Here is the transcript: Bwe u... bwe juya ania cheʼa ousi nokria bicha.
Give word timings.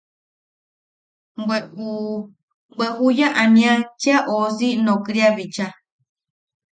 Bwe 1.47 1.57
u... 1.85 1.87
bwe 2.75 2.87
juya 2.97 3.29
ania 3.43 3.73
cheʼa 4.01 4.19
ousi 4.37 4.67
nokria 4.85 5.27
bicha. 5.35 5.67